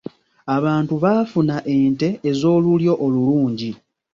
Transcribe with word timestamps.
Abantu 0.55 0.93
baafuna 1.03 1.55
ente 1.77 2.07
ez'olulyo 2.29 2.93
olulungi. 3.05 3.71